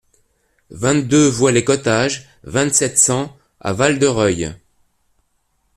[0.71, 4.55] vingt-deux voie Les Cottages, vingt-sept, cent à Val-de-Reuil